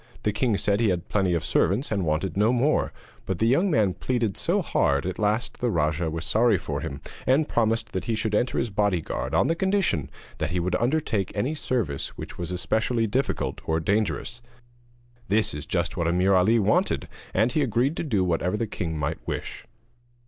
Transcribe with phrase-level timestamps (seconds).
[0.23, 2.91] The king said he had plenty of servants and wanted no more;
[3.27, 6.81] but the young man pleaded so hard that at last the rajah was sorry for
[6.81, 10.09] him, and promised that he should enter his bodyguard on the condition
[10.39, 14.41] that he would undertake any service which was especially difficult or dangerous.
[15.27, 18.97] This was just what Ameer Ali wanted, and he agreed to do whatever the king
[18.97, 19.67] might wish.